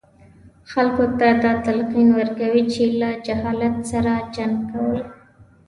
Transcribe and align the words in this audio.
خلکو 0.71 1.03
ته 1.19 1.27
دا 1.43 1.51
تلقین 1.65 2.07
ورکوي 2.19 2.63
چې 2.73 2.83
له 2.99 3.09
جهالت 3.25 3.75
سره 3.91 4.13
جنګ 4.35 4.55
کول. 4.71 4.99